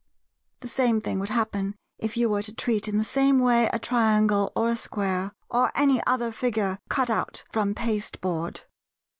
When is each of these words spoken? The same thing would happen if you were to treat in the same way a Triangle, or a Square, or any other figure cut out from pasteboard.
The 0.61 0.67
same 0.67 0.99
thing 0.99 1.19
would 1.19 1.29
happen 1.29 1.75
if 1.99 2.17
you 2.17 2.27
were 2.27 2.41
to 2.41 2.51
treat 2.55 2.87
in 2.87 2.97
the 2.97 3.03
same 3.03 3.37
way 3.37 3.69
a 3.71 3.77
Triangle, 3.77 4.51
or 4.55 4.67
a 4.69 4.75
Square, 4.75 5.31
or 5.47 5.71
any 5.75 6.01
other 6.07 6.31
figure 6.31 6.79
cut 6.89 7.11
out 7.11 7.43
from 7.51 7.75
pasteboard. 7.75 8.61